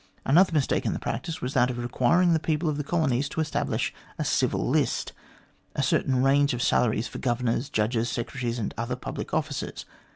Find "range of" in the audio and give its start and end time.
6.23-6.63